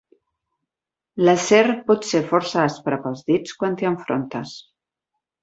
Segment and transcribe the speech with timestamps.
[1.27, 1.59] L'acer
[1.91, 4.57] pot ser força aspre per als dits quan t'hi enfrontes.